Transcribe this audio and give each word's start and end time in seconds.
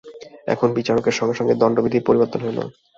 এখন 0.47 0.67
বিচারকের 0.77 1.15
সঙ্গে 1.19 1.35
সঙ্গে 1.39 1.53
দণ্ডবিধির 1.55 2.07
পরিবর্তন 2.07 2.39
হইল। 2.43 2.59